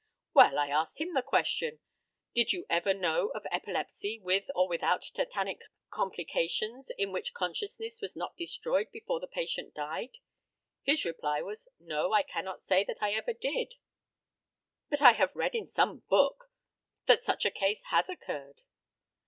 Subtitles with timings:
[0.33, 1.77] Well, I asked him the question,
[2.33, 5.59] "Did you ever know of epilepsy, with or without tetanic
[5.91, 10.17] complications, in which consciousness was not destroyed before the patient died?"
[10.81, 13.75] His reply was, "No, I cannot say that I ever did,
[14.89, 16.49] but I have read in some book
[17.05, 18.63] that such a case has occurred."